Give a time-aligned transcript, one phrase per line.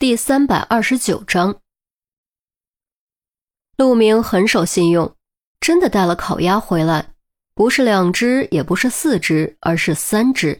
[0.00, 1.56] 第三百二十九章，
[3.76, 5.14] 陆明很守信用，
[5.60, 7.10] 真的带了烤鸭回来，
[7.52, 10.58] 不是两只，也不是四只，而是三只。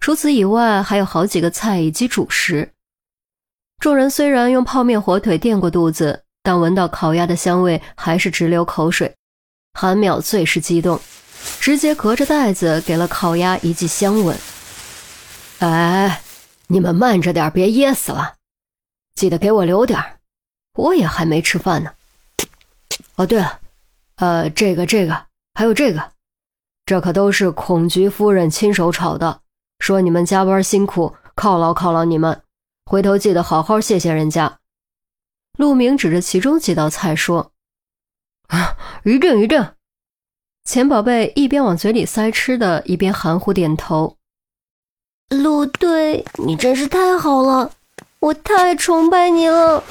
[0.00, 2.72] 除此以外，还有好几个菜以及主食。
[3.78, 9.14] 众人虽然用泡面、火腿垫过肚子，但闻到烤鸭的香味，还是直流口水。
[9.74, 10.98] 韩淼最是激动，
[11.60, 14.34] 直接隔着袋子给了烤鸭一记香吻。
[15.58, 16.22] 哎，
[16.68, 18.36] 你们慢着点，别噎死了。
[19.14, 20.20] 记得给我留点
[20.74, 21.92] 我也还没吃饭呢。
[23.16, 23.60] 哦，对了，
[24.16, 26.12] 呃，这个、这个，还有这个，
[26.86, 29.40] 这可都是孔菊夫人亲手炒的。
[29.78, 32.42] 说你们加班辛苦，犒劳犒劳你们，
[32.86, 34.60] 回头记得好好谢谢人家。
[35.58, 37.52] 陆明指着其中几道菜说
[38.48, 39.74] ：“啊，一定一定。”
[40.64, 44.16] 钱宝贝一边往嘴里塞吃的，一边含糊点头
[45.28, 47.72] ：“陆队，你真是太好了。”
[48.22, 49.82] 我太崇拜你了！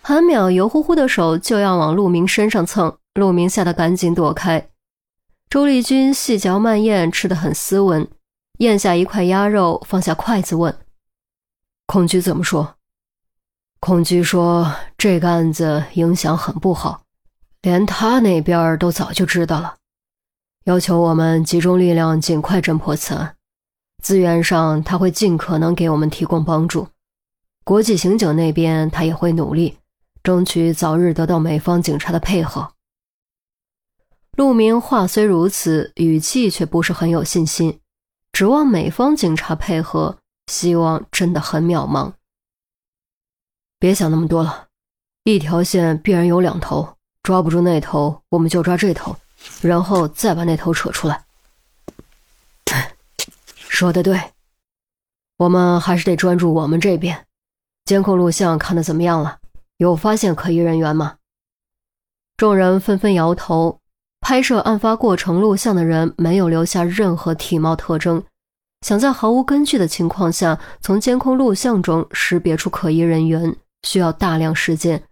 [0.00, 4.68] 韩淼油乎乎的手就要往陆明身上蹭，陆明吓得赶紧躲开。
[5.48, 8.08] 周丽君细嚼慢咽，吃得很斯文，
[8.58, 10.76] 咽下一块鸭肉，放下筷子问
[11.86, 12.74] ：“孔局怎么说？”
[13.78, 17.02] 孔局说：“这个案子影响很不好，
[17.60, 19.76] 连他那边都早就知道了，
[20.64, 23.36] 要求我们集中力量，尽快侦破此案。
[24.02, 26.88] 资源上，他会尽可能给我们提供帮助。”
[27.64, 29.78] 国际刑警那边，他也会努力，
[30.22, 32.72] 争取早日得到美方警察的配合。
[34.36, 37.78] 陆明话虽如此，语气却不是很有信心，
[38.32, 42.12] 指望美方警察配合，希望真的很渺茫。
[43.78, 44.68] 别想那么多了，
[45.24, 49.16] 一条线必然有两头，抓不住那头，我们就抓这头，
[49.60, 51.24] 然后再把那头扯出来。
[53.54, 54.32] 说的对，
[55.36, 57.26] 我们还是得专注我们这边。
[57.84, 59.38] 监控录像看的怎么样了？
[59.76, 61.16] 有发现可疑人员吗？
[62.36, 63.78] 众人纷纷摇头。
[64.24, 68.22] 拍摄案发过程录像的人没有留下任何体貌特征，
[68.86, 75.02] 想在毫无根据的情况下从监控录像中识别出可疑人员，需要大量时间、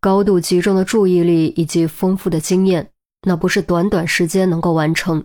[0.00, 2.90] 高度集中的注意力以及丰富的经验，
[3.22, 5.24] 那不是短短时间能够完成。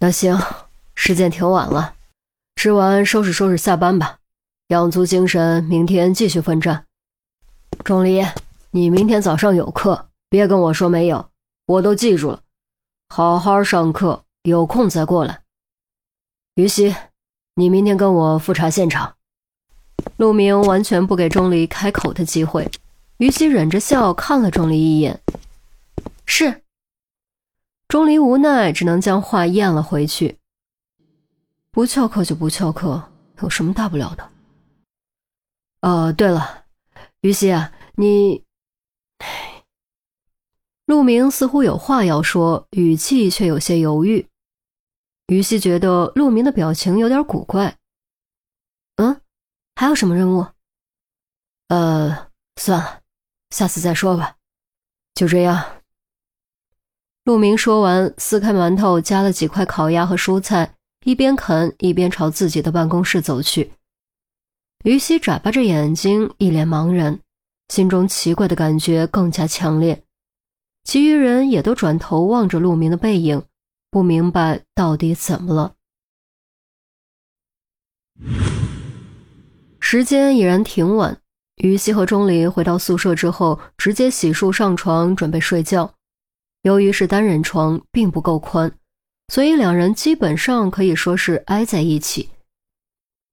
[0.00, 0.36] 那行，
[0.96, 1.94] 时间挺晚了，
[2.56, 4.17] 吃完收拾收拾下班吧。
[4.68, 6.84] 养足精神，明天继续奋战。
[7.84, 8.22] 钟离，
[8.70, 11.30] 你明天早上有课，别跟我说没有，
[11.64, 12.42] 我都记住了。
[13.08, 15.40] 好好上课，有空再过来。
[16.56, 16.94] 于西，
[17.54, 19.14] 你明天跟我复查现场。
[20.18, 22.70] 陆明完全不给钟离开口的机会。
[23.16, 25.18] 于西忍着笑看了钟离一眼，
[26.26, 26.62] 是。
[27.88, 30.36] 钟离无奈，只能将话咽了回去。
[31.70, 33.02] 不翘课就不翘课，
[33.40, 34.28] 有什么大不了的？
[35.80, 36.64] 哦，对了，
[37.20, 38.44] 于西啊，你……
[40.86, 44.26] 陆明似乎有话要说，语气却有些犹豫。
[45.26, 47.76] 于西觉得陆明的表情有点古怪。
[48.96, 49.20] 嗯，
[49.76, 50.46] 还有什么任务？
[51.68, 53.02] 呃，算了，
[53.50, 54.36] 下次再说吧。
[55.14, 55.82] 就这样。
[57.24, 60.74] 陆明说完，撕开馒头，夹了几块烤鸭和蔬菜，
[61.04, 63.72] 一边啃一边朝自己的办公室走去。
[64.84, 67.18] 于西眨巴着眼睛，一脸茫然，
[67.68, 70.04] 心中奇怪的感觉更加强烈。
[70.84, 73.42] 其余人也都转头望着陆明的背影，
[73.90, 75.74] 不明白到底怎么了。
[79.80, 81.20] 时间已然挺晚，
[81.56, 85.92] 于西和钟离回到宿舍之后，直接洗漱上床准备睡觉。
[86.62, 88.72] 由于是单人床，并不够宽，
[89.28, 92.28] 所以两人基本上可以说是挨在一起。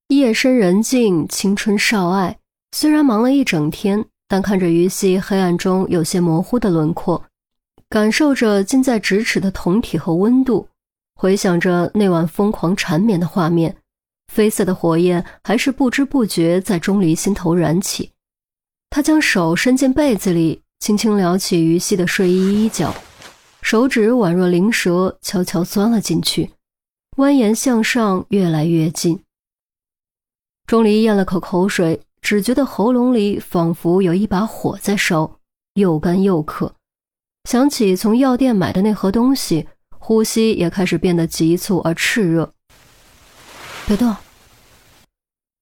[0.10, 2.38] 夜深人静，青春少爱。
[2.74, 7.24] 虽然忙了一整天，但看着于西黑暗中有些模糊的轮廓，
[7.90, 10.68] 感受着近在咫尺的酮体和温度，
[11.16, 13.76] 回想着那晚疯狂缠绵的画面，
[14.32, 18.12] 绯色的火焰还是不知不觉在钟离心头燃起。
[18.91, 22.94] 他将手伸进被子里，轻轻撩起于西的睡衣衣角，
[23.64, 26.52] 手指宛若灵蛇，悄悄钻了进去，
[27.18, 29.20] 蜿蜒向上，越来越近。
[30.67, 35.40] 钟离咽了口口水，只觉得喉咙里仿佛有一把火在烧，
[35.76, 36.73] 又干又渴。
[37.47, 42.52] 想起从药店买的那盒东西，呼吸也开始变得急促而炽热。
[43.85, 44.16] 别动！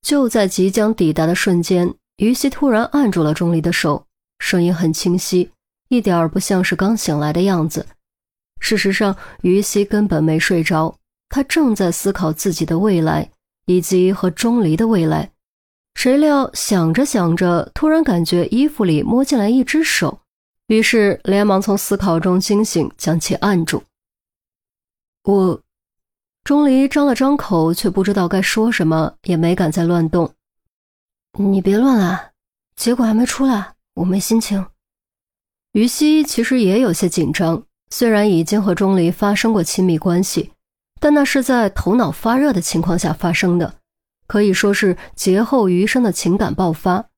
[0.02, 4.06] 就在即将抵达的瞬间，于西突然按住了钟离的手，
[4.40, 5.52] 声音很清晰，
[5.90, 7.86] 一点儿不像是刚醒来的样子。
[8.62, 10.96] 事实上，于西根本没睡着，
[11.28, 13.30] 他正在思考自己的未来。
[13.66, 15.32] 以及和钟离的未来，
[15.96, 20.20] 谁料想着想着，突然感觉衣服里摸进来一只手，
[20.68, 23.84] 于是连忙从思考中惊醒，将其按住。
[25.24, 25.62] 我，
[26.44, 30.34] 钟离张了张口，却不知道该说什么，也没敢再乱动。
[31.38, 32.32] 你别乱来，
[32.76, 34.66] 结果还没出来，我没心情。
[35.72, 40.52] 于西其实也有些紧张，虽然已经和钟离发生过亲密关系，
[41.04, 43.74] 但那是在头脑发热的情况下发生的，
[44.26, 47.10] 可以说是劫后余生的情感爆发。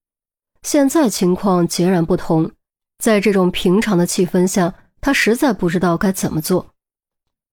[0.64, 2.50] 现在情况截然不同，
[2.98, 6.74] 在这种平常的气氛下，他实在不知道该怎么做。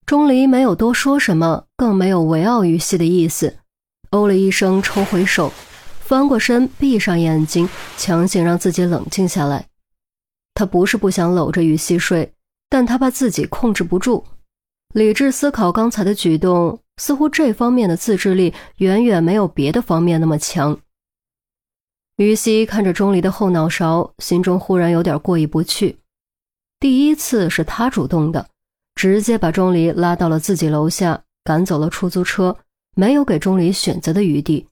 [0.06, 3.58] 钟离没有多说什么，更没有围傲于西的意思，
[4.10, 5.52] 哦了一声，抽回手，
[6.00, 7.68] 翻过身，闭上眼睛，
[7.98, 9.66] 强行让自己冷静下来。
[10.54, 12.32] 他不是不想搂着于西睡，
[12.70, 14.24] 但他怕自己控制不住。
[14.92, 20.78] 理智思考刚才的举动，似乎这方面的自制力远远没有别的方面那么强。
[22.16, 25.98] 于西看着钟离的后脑勺，心中忽然有点过意不去。
[26.78, 28.46] 第一次是他主动的。
[28.94, 32.54] 直接把钟离拉到了自己楼下，赶走了出租车，
[32.94, 34.68] 没有给钟离选择的余地。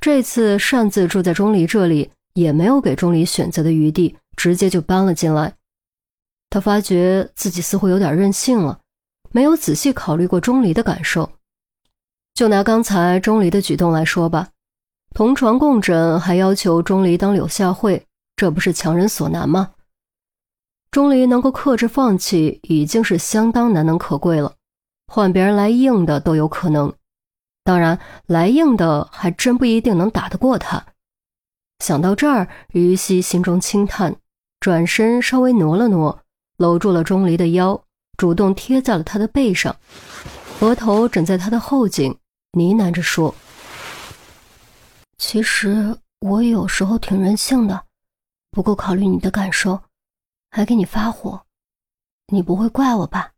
[0.00, 5.54] 这次擅自住在钟离这里，也没有给钟离选择的余地，直接就搬了进来。
[6.48, 8.80] 他发觉自己似乎有点任性了，
[9.34, 11.28] 没有仔细考虑过钟离的感受。
[12.34, 14.50] 就拿刚才钟离的举动来说吧，
[15.12, 19.72] 同床共枕，还要求钟离当柳下惠，这不是强人所难吗？
[20.92, 24.54] 钟离能够克制放弃，已经是相当难能可贵了。
[25.08, 26.94] 换别人来硬的都有可能，
[27.64, 30.86] 当然来硬的还真不一定能打得过他。
[31.80, 34.14] 想到这儿，于西心中轻叹，
[34.60, 36.20] 转身稍微挪了挪，
[36.56, 37.82] 搂住了钟离的腰，
[38.16, 39.74] 主动贴在了他的背上，
[40.60, 42.16] 额头枕在他的后颈，
[42.52, 43.34] 呢喃着说
[45.18, 47.84] ：“其实我有时候挺任性的，
[48.50, 49.80] 不够考虑你的感受。”
[50.56, 51.44] 还给你发火，
[52.28, 53.32] 你不会怪我吧？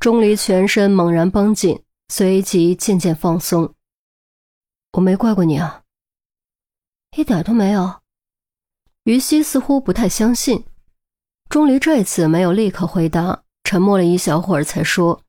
[0.00, 3.72] 钟离全身猛然绷紧，随即渐渐放松。
[4.94, 5.84] 我没怪过你啊，
[7.16, 8.00] 一点都没有。
[9.04, 10.64] 于西似乎不太相信，
[11.48, 15.22] 钟离这次没有立刻回答，沉默了一小会儿才说：“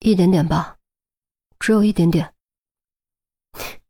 [0.00, 0.76] 一点点吧，
[1.58, 2.34] 只有一点点。”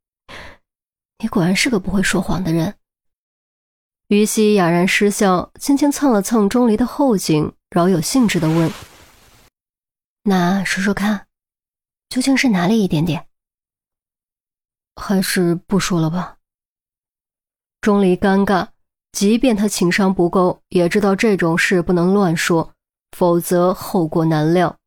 [1.18, 2.76] 你果然是个不会说谎的人。
[4.08, 8.72] 于西哑然失笑，轻轻蹭了蹭钟离的后颈，饶有兴致的问
[10.24, 11.28] ：“那说说看，
[12.08, 13.28] 究竟是哪里一点点？
[14.96, 16.38] 还是不说了吧？”
[17.82, 18.68] 钟离尴尬，
[19.12, 22.72] 即便他情商不够，也知道这种事不能乱说，
[23.12, 24.78] 否则后果难料。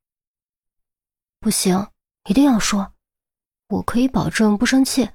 [1.39, 1.87] 不行，
[2.29, 2.93] 一定要说，
[3.67, 5.09] 我可以保证不生气。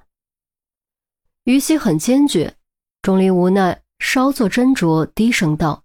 [1.44, 2.56] 于西很坚决，
[3.02, 3.82] 钟离无奈。
[4.00, 5.82] 稍作斟酌，低声道：“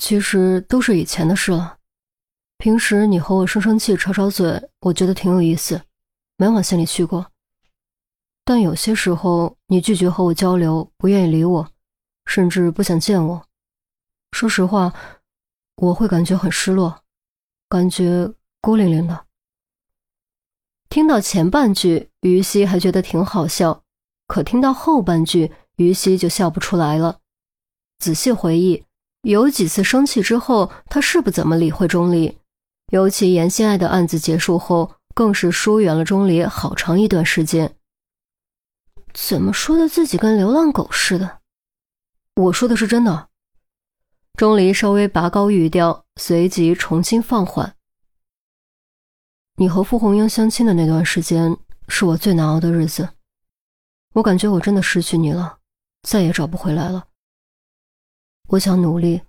[0.00, 1.78] 其实都是以前的事了。
[2.58, 5.80] 平时你和我生生气、吵吵嘴，我觉得挺有意思，
[6.36, 7.30] 没往心里去过。
[8.46, 11.68] 但有些时候，你拒绝和我交流，不愿意理我，
[12.26, 13.44] 甚至不想见我，
[14.30, 14.94] 说实话，
[15.78, 17.02] 我会感觉很失落，
[17.68, 19.26] 感觉孤零零的。”
[20.88, 23.82] 听到前半句，于西还觉得挺好笑，
[24.28, 25.50] 可听到后半句。
[25.78, 27.18] 于西就笑不出来了。
[27.98, 28.84] 仔细回忆，
[29.22, 32.38] 有几次生气之后，他是不怎么理会钟离，
[32.92, 37.75] 尤其严心爱的案子结束后，更是疏远了钟离好长一段时间。
[39.18, 41.40] 怎么说的自己跟流浪狗似的？
[42.34, 43.30] 我说的是真的。
[44.34, 47.74] 钟离稍微拔高语调，随即重新放缓。
[49.54, 51.56] 你和傅红英相亲的那段时间，
[51.88, 53.08] 是我最难熬的日子。
[54.12, 55.60] 我感觉我真的失去你了。
[56.02, 57.08] 再也找不回来了。
[58.48, 59.22] 我想努力，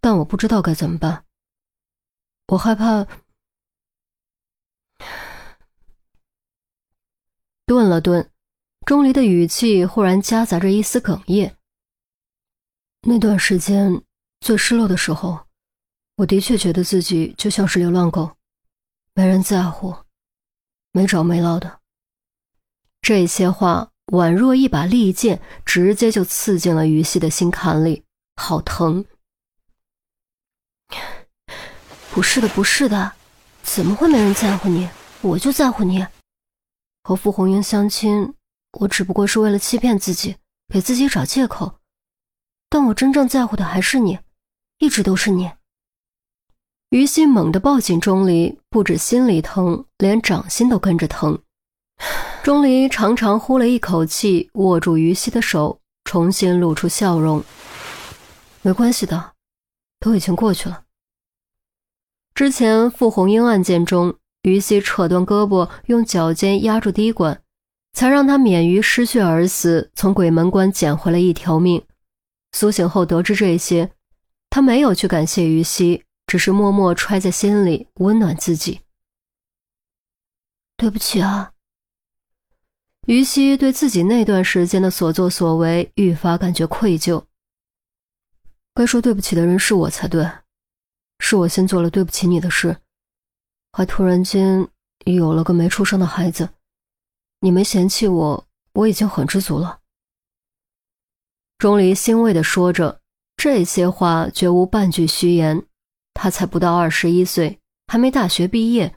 [0.00, 1.26] 但我不知道该怎么办。
[2.48, 3.06] 我害怕。
[7.66, 8.31] 顿了顿，
[8.84, 11.56] 钟离的语气忽然夹杂着一丝哽咽。
[13.02, 14.02] 那段时间
[14.40, 15.46] 最失落的时候，
[16.16, 18.36] 我的确觉得自己就像是流浪狗，
[19.14, 19.94] 没人在乎，
[20.92, 21.80] 没着没落的。
[23.00, 23.88] 这些话。
[24.06, 29.06] 宛若一把利剑，直接就刺进了于西的心坎里，好疼！
[32.10, 33.12] 不是的，不是的，
[33.62, 34.90] 怎么会没人在乎你？
[35.22, 36.06] 我就在乎你。
[37.04, 38.34] 和傅红英相亲，
[38.72, 40.36] 我只不过是为了欺骗自己，
[40.68, 41.78] 给自己找借口。
[42.68, 44.18] 但我真正在乎的还是你，
[44.78, 45.50] 一直都是你。
[46.90, 51.38] 于西猛地抱紧钟离，不止心里疼，连掌心都跟着疼。
[52.42, 57.44] 钟离长长呼了一口气，握住于西的手，重新露出笑容。
[58.62, 59.32] 没关系的，
[60.00, 60.84] 都已经过去了。
[62.34, 67.41] 之前傅红英案件中，于西扯断胳膊，用脚尖压住滴管，
[67.92, 71.84] 才让他免于失血而死，从鬼门关捡回了一条命。
[72.52, 73.92] 苏醒后得知这些，
[74.50, 78.80] 他没有去感谢于西，只是默默揣在心里，温暖自己。
[80.76, 81.52] 对不起啊。
[83.06, 87.24] 于西对自己那段时间的所作所为愈发感觉愧疚。
[88.74, 90.30] 该说对不起的人是我才对，
[91.18, 92.76] 是我先做了对不起你的事，
[93.72, 94.66] 还突然间
[95.04, 96.48] 有了个没出生的孩子。
[97.44, 99.80] 你没嫌弃我，我已经很知足了。
[101.58, 103.00] 钟离欣慰地说着，
[103.36, 105.64] 这些话绝无半句虚言。
[106.14, 107.58] 他才不到二十一岁，
[107.88, 108.94] 还没大学毕业，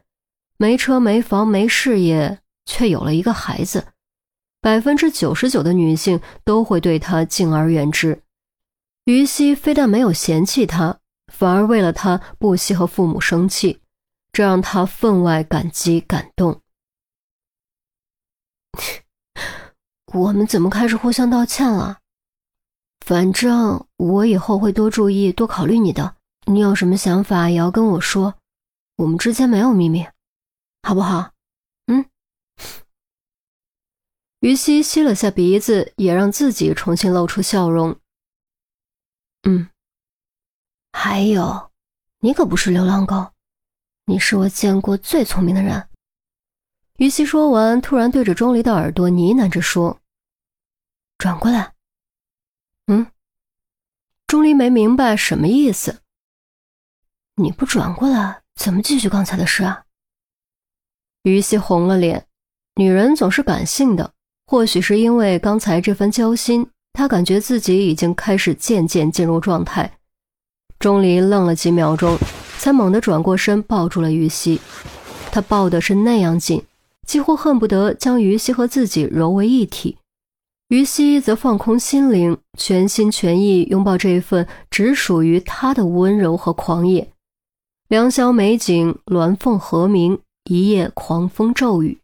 [0.57, 3.87] 没车没房没事业，却有了一个孩子。
[4.61, 8.21] 百分之九十九的女性都会对他敬而远之。
[9.05, 10.99] 于西非但没有嫌弃他，
[11.33, 13.81] 反而为了他不惜和父母生气，
[14.31, 16.61] 这让他分外感激感动。
[20.13, 21.99] 我们怎么开始互相道歉了？
[23.05, 26.15] 反正我以后会多注意、多考虑你的。
[26.45, 28.35] 你有什么想法也要跟我说，
[28.97, 30.07] 我们之间没有秘密，
[30.83, 31.31] 好不好？
[31.87, 32.05] 嗯。
[34.39, 37.99] 于西吸了下鼻子，也让自己重新露出笑容。
[39.43, 39.69] 嗯。
[40.93, 41.71] 还有，
[42.19, 43.31] 你可不是流浪狗，
[44.05, 45.89] 你是我见过最聪明的人。
[46.97, 49.99] 于西说完，突然对着钟离的耳朵呢喃着说
[51.17, 51.73] ：“转过来。”
[52.87, 53.07] 嗯。
[54.27, 56.01] 钟离没明白什么意思。
[57.35, 59.83] 你不转过来，怎么继续刚才的事啊？
[61.23, 62.25] 于西红了脸，
[62.75, 64.13] 女人总是感性的。
[64.47, 69.97] 或许是因为刚才这番交心，她感觉自己已经开始渐渐进入状态。
[70.79, 72.17] 钟离愣了几秒钟，
[72.57, 74.61] 才猛地转过身，抱住了于西。
[75.31, 76.63] 他抱的是那样紧，
[77.05, 79.97] 几乎恨不得将于西和自己揉为一体。
[80.69, 87.11] 于西则放空心灵，全心全意拥抱这一份只属于他的温柔和狂野。
[87.87, 91.99] 良宵美景，鸾凤和鸣，一夜狂风骤雨。